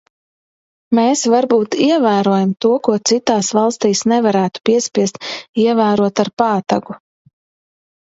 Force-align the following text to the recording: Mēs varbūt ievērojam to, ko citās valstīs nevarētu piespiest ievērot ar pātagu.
Mēs 0.99 1.19
varbūt 1.33 1.75
ievērojam 1.87 2.55
to, 2.65 2.71
ko 2.87 2.95
citās 3.09 3.49
valstīs 3.57 4.01
nevarētu 4.13 4.63
piespiest 4.71 5.21
ievērot 5.65 6.23
ar 6.25 6.33
pātagu. 6.43 6.97